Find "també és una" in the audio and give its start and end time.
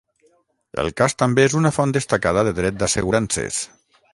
1.19-1.73